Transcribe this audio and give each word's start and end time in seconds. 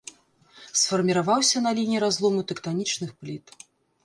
Сфарміраваўся 0.83 1.57
на 1.67 1.75
лініі 1.81 2.01
разлому 2.05 2.41
тэктанічных 2.53 3.13
пліт. 3.23 3.45